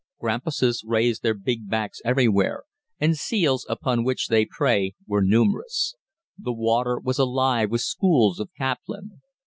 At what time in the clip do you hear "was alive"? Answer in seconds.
6.97-7.69